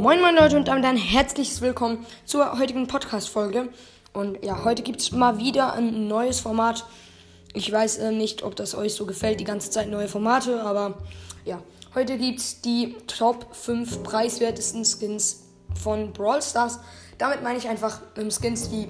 [0.00, 3.68] Moin moin Leute und damit ein herzliches Willkommen zur heutigen Podcast-Folge.
[4.14, 6.86] Und ja, heute gibt es mal wieder ein neues Format.
[7.52, 10.94] Ich weiß äh, nicht, ob das euch so gefällt, die ganze Zeit neue Formate, aber
[11.44, 11.62] ja,
[11.94, 15.42] heute gibt es die Top 5 preiswertesten Skins
[15.74, 16.80] von Brawl Stars.
[17.18, 18.88] Damit meine ich einfach ähm, Skins, die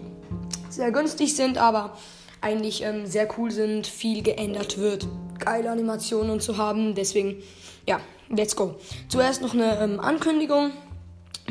[0.69, 1.97] sehr günstig sind, aber
[2.41, 5.09] eigentlich ähm, sehr cool sind, viel geändert wird,
[5.41, 6.95] geile Animationen und so haben.
[6.95, 7.43] Deswegen,
[7.85, 7.99] ja,
[8.29, 8.77] let's go.
[9.09, 10.71] Zuerst noch eine ähm, Ankündigung.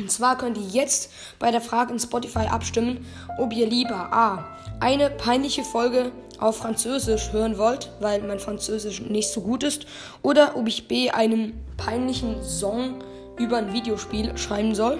[0.00, 3.06] Und zwar könnt ihr jetzt bei der Frage in Spotify abstimmen,
[3.38, 4.56] ob ihr lieber A.
[4.80, 9.84] eine peinliche Folge auf Französisch hören wollt, weil mein Französisch nicht so gut ist,
[10.22, 11.10] oder ob ich B.
[11.10, 13.04] einen peinlichen Song
[13.38, 14.98] über ein Videospiel schreiben soll.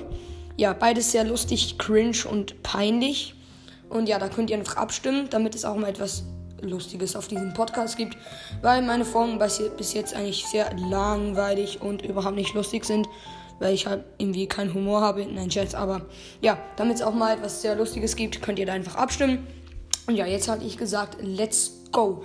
[0.59, 3.34] Ja, beides sehr lustig, cringe und peinlich.
[3.88, 6.24] Und ja, da könnt ihr einfach abstimmen, damit es auch mal etwas
[6.60, 8.18] Lustiges auf diesem Podcast gibt,
[8.60, 13.09] weil meine Folgen bis jetzt eigentlich sehr langweilig und überhaupt nicht lustig sind,
[13.60, 15.24] weil ich halt irgendwie keinen Humor habe.
[15.24, 16.02] Nein, Scherz, aber
[16.40, 19.46] ja, damit es auch mal etwas sehr Lustiges gibt, könnt ihr da einfach abstimmen.
[20.09, 22.24] Und ja, jetzt hatte ich gesagt, let's go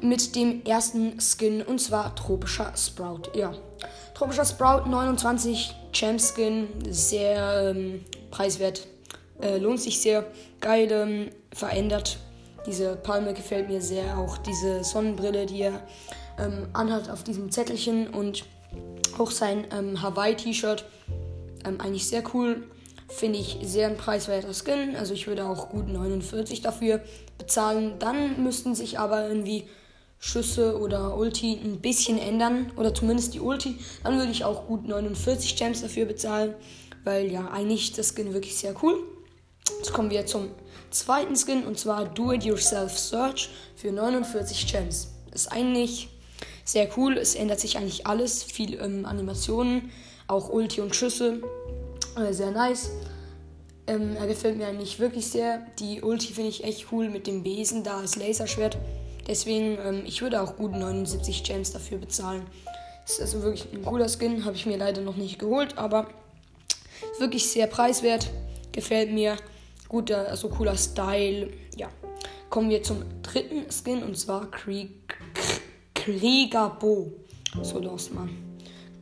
[0.00, 3.30] mit dem ersten Skin und zwar tropischer Sprout.
[3.34, 3.52] Ja,
[4.14, 8.86] tropischer Sprout 29 Champ Skin, sehr ähm, preiswert
[9.40, 10.26] äh, lohnt sich sehr.
[10.60, 12.18] Geil ähm, verändert.
[12.66, 14.18] Diese Palme gefällt mir sehr.
[14.18, 15.82] Auch diese Sonnenbrille, die er
[16.38, 18.44] ähm, anhat auf diesem Zettelchen und
[19.18, 20.84] auch sein ähm, Hawaii-T-Shirt.
[21.64, 22.64] Ähm, eigentlich sehr cool.
[23.08, 24.96] Finde ich sehr ein preiswerter Skin.
[24.96, 27.00] Also ich würde auch gut 49 dafür
[27.38, 27.94] bezahlen.
[27.98, 29.68] Dann müssten sich aber irgendwie
[30.18, 32.72] Schüsse oder Ulti ein bisschen ändern.
[32.76, 33.78] Oder zumindest die Ulti.
[34.02, 36.54] Dann würde ich auch gut 49 Gems dafür bezahlen.
[37.04, 38.96] Weil ja, eigentlich das Skin wirklich sehr cool.
[39.78, 40.50] Jetzt kommen wir zum
[40.90, 45.08] zweiten Skin und zwar Do It Yourself Search für 49 Gems.
[45.32, 46.08] Ist eigentlich
[46.66, 47.16] sehr cool.
[47.16, 48.42] Es ändert sich eigentlich alles.
[48.42, 49.90] Viel ähm, Animationen,
[50.26, 51.40] auch Ulti und Schüsse.
[52.16, 52.90] Äh, sehr nice.
[53.86, 55.64] Ähm, er gefällt mir eigentlich wirklich sehr.
[55.78, 58.76] Die Ulti finde ich echt cool mit dem Besen da als Laserschwert.
[59.28, 62.42] Deswegen, ähm, ich würde auch gut 79 Gems dafür bezahlen.
[63.06, 64.44] Ist also wirklich ein cooler Skin.
[64.44, 66.08] Habe ich mir leider noch nicht geholt, aber
[67.18, 68.28] wirklich sehr preiswert.
[68.72, 69.36] Gefällt mir
[69.88, 71.52] guter, also cooler Style.
[71.76, 71.88] Ja.
[72.50, 75.05] Kommen wir zum dritten Skin und zwar Krieg,
[76.06, 77.10] Kriegerbo.
[77.62, 78.30] So los, Mann.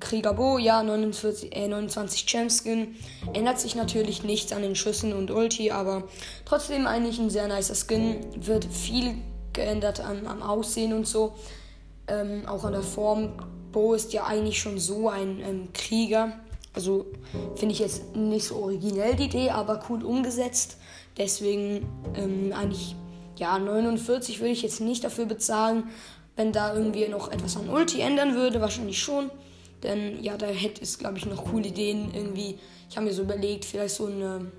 [0.00, 2.96] Kriegerbo, ja, 49, äh, 29 Champ Skin.
[3.34, 6.04] Ändert sich natürlich nichts an den Schüssen und Ulti, aber
[6.46, 8.24] trotzdem eigentlich ein sehr nicer Skin.
[8.36, 9.16] Wird viel
[9.52, 11.34] geändert am, am Aussehen und so.
[12.08, 13.34] Ähm, auch an der Form.
[13.70, 16.32] Bo ist ja eigentlich schon so ein ähm, Krieger.
[16.72, 17.04] Also
[17.56, 20.78] finde ich jetzt nicht so originell die Idee, aber cool umgesetzt.
[21.18, 22.96] Deswegen ähm, eigentlich,
[23.36, 25.90] ja, 49 würde ich jetzt nicht dafür bezahlen.
[26.36, 29.30] Wenn da irgendwie noch etwas an Ulti ändern würde, wahrscheinlich schon.
[29.82, 32.12] Denn ja, da hätte es, glaube ich, noch coole Ideen.
[32.14, 32.58] Irgendwie,
[32.88, 34.50] ich habe mir so überlegt, vielleicht so eine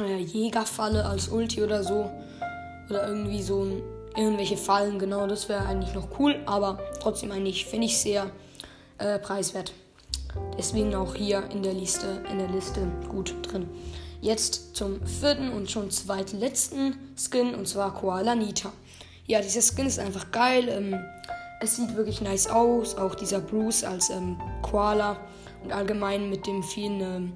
[0.00, 2.10] äh, Jägerfalle als Ulti oder so.
[2.90, 3.82] Oder irgendwie so ein,
[4.16, 6.40] irgendwelche Fallen, genau, das wäre eigentlich noch cool.
[6.46, 8.30] Aber trotzdem eigentlich, finde ich sehr
[8.98, 9.72] äh, preiswert.
[10.58, 13.68] Deswegen auch hier in der Liste, in der Liste gut drin.
[14.20, 18.72] Jetzt zum vierten und schon zweitletzten Skin und zwar Koala Nita.
[19.28, 20.70] Ja, dieser Skin ist einfach geil.
[20.70, 20.98] Ähm,
[21.60, 22.96] es sieht wirklich nice aus.
[22.96, 25.18] Auch dieser Bruce als ähm, Koala
[25.62, 27.32] und allgemein mit dem vielen ähm,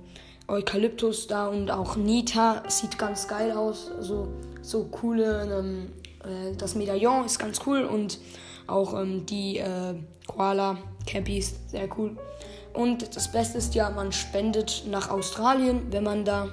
[0.49, 3.91] Eukalyptus da und auch Nita sieht ganz geil aus.
[3.95, 4.29] Also
[4.63, 5.93] so coole, ähm,
[6.25, 8.21] äh, das Medaillon ist ganz cool und
[8.67, 9.95] auch ähm, die äh,
[10.27, 12.17] Koala Cappies sehr cool.
[12.73, 16.49] Und das Beste ist ja, man spendet nach Australien, wenn man da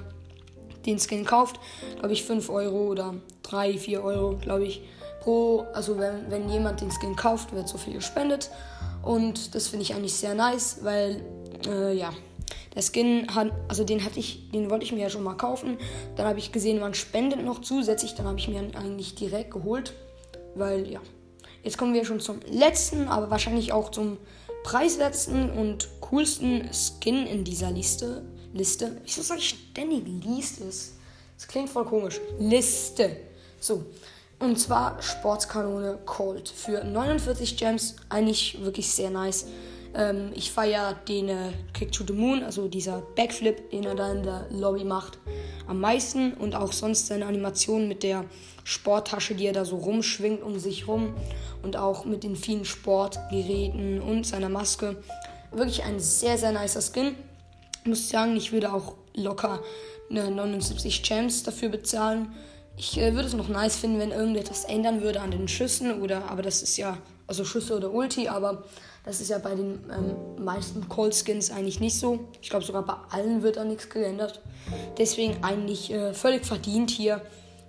[0.84, 1.58] den Skin kauft.
[1.98, 3.14] Glaube ich 5 Euro oder
[3.44, 4.82] 3, 4 Euro, glaube ich,
[5.20, 5.66] pro.
[5.72, 8.50] Also wenn, wenn jemand den Skin kauft, wird so viel gespendet.
[9.02, 11.22] Und das finde ich eigentlich sehr nice, weil,
[11.66, 12.12] äh, ja,
[12.74, 15.78] der Skin hat, also den hatte ich, den wollte ich mir ja schon mal kaufen.
[16.16, 18.14] Dann habe ich gesehen, man spendet noch zusätzlich.
[18.14, 19.94] Dann habe ich mir eigentlich direkt geholt,
[20.54, 21.00] weil, ja.
[21.62, 24.16] Jetzt kommen wir schon zum letzten, aber wahrscheinlich auch zum
[24.62, 28.24] preiswertesten und coolsten Skin in dieser Liste.
[28.52, 29.00] Liste.
[29.04, 30.64] Wieso sage ich ständig Liste?
[30.64, 32.20] Das klingt voll komisch.
[32.38, 33.16] Liste.
[33.58, 33.84] So.
[34.40, 37.96] Und zwar Sportskanone Cold für 49 Gems.
[38.08, 39.46] Eigentlich wirklich sehr nice.
[39.94, 44.10] Ähm, ich feiere den äh, Kick to the Moon, also dieser Backflip, den er da
[44.10, 45.18] in der Lobby macht,
[45.66, 46.32] am meisten.
[46.32, 48.24] Und auch sonst seine Animation mit der
[48.64, 51.14] Sporttasche, die er da so rumschwingt um sich rum.
[51.62, 55.02] Und auch mit den vielen Sportgeräten und seiner Maske.
[55.52, 57.14] Wirklich ein sehr, sehr nicer Skin.
[57.82, 59.60] Ich muss sagen, ich würde auch locker
[60.08, 62.32] eine 79 Gems dafür bezahlen.
[62.80, 66.30] Ich äh, würde es noch nice finden, wenn irgendetwas ändern würde an den Schüssen oder,
[66.30, 66.96] aber das ist ja
[67.26, 68.64] also Schüsse oder Ulti, aber
[69.04, 72.20] das ist ja bei den ähm, meisten Cold Skins eigentlich nicht so.
[72.40, 74.40] Ich glaube sogar bei allen wird da nichts geändert.
[74.96, 77.20] Deswegen eigentlich äh, völlig verdient hier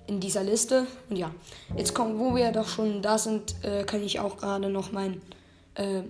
[0.07, 0.87] in dieser Liste.
[1.09, 1.29] Und ja,
[1.75, 5.21] jetzt kommen, wo wir doch schon da sind, äh, kann ich auch gerade noch meinen
[5.75, 6.03] äh,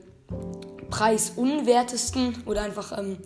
[0.92, 3.18] preisunwertesten oder einfach ähm,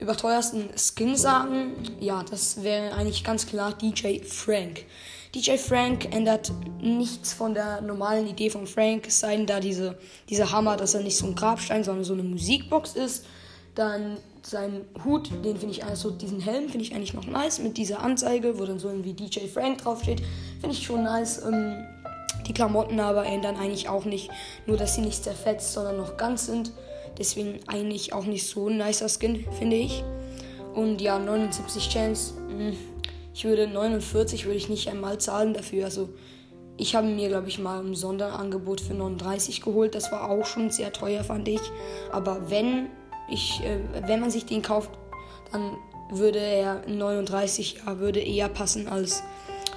[0.00, 1.74] überteuersten Skin sagen.
[2.00, 4.84] Ja, das wäre eigentlich ganz klar DJ Frank.
[5.34, 6.50] DJ Frank ändert
[6.80, 9.96] nichts von der normalen Idee von Frank, es sei denn da diese,
[10.28, 13.26] dieser Hammer, dass er nicht so ein Grabstein, sondern so eine Musikbox ist.
[13.76, 17.76] Dann sein Hut, den finde ich also diesen Helm finde ich eigentlich noch nice mit
[17.76, 20.22] dieser Anzeige, wo dann so irgendwie DJ Frank draufsteht,
[20.60, 21.44] finde ich schon nice.
[21.44, 21.84] Ähm,
[22.48, 24.30] die Klamotten aber ändern eigentlich auch nicht,
[24.66, 26.72] nur dass sie nicht zerfetzt, sondern noch ganz sind.
[27.20, 30.02] Deswegen eigentlich auch nicht so ein nicer Skin, finde ich.
[30.74, 32.34] Und ja, 79 Chance.
[32.48, 32.76] Hm,
[33.34, 35.84] ich würde 49 würde ich nicht einmal zahlen dafür.
[35.84, 36.08] Also
[36.78, 39.94] ich habe mir, glaube ich, mal ein Sonderangebot für 39 geholt.
[39.94, 41.60] Das war auch schon sehr teuer, fand ich.
[42.10, 42.86] Aber wenn
[43.30, 44.90] ich, äh, wenn man sich den kauft,
[45.52, 45.76] dann
[46.10, 49.22] würde er 39 ja, würde eher passen als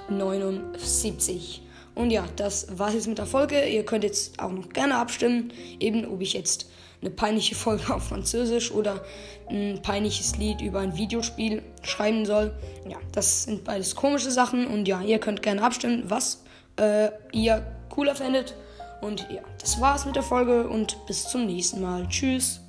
[0.10, 1.62] 79.
[1.95, 3.66] Und ja, das war's jetzt mit der Folge.
[3.68, 6.69] Ihr könnt jetzt auch noch gerne abstimmen, eben ob ich jetzt
[7.01, 9.04] eine peinliche Folge auf Französisch oder
[9.50, 12.56] ein peinliches Lied über ein Videospiel schreiben soll.
[12.88, 16.44] Ja, das sind beides komische Sachen und ja, ihr könnt gerne abstimmen, was
[16.78, 18.56] äh, ihr cooler findet.
[19.01, 22.07] Und ja, das war's mit der Folge und bis zum nächsten Mal.
[22.07, 22.62] Tschüss.